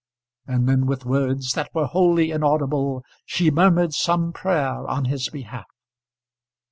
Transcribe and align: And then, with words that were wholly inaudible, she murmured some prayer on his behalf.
And 0.47 0.67
then, 0.67 0.87
with 0.87 1.05
words 1.05 1.51
that 1.51 1.69
were 1.75 1.85
wholly 1.85 2.31
inaudible, 2.31 3.03
she 3.23 3.51
murmured 3.51 3.93
some 3.93 4.33
prayer 4.33 4.87
on 4.87 5.05
his 5.05 5.29
behalf. 5.29 5.67